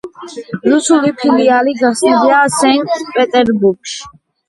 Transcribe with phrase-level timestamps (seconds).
[0.73, 4.05] რუსული ფილიალი გახსნილია სანქტ-პეტერბურგში.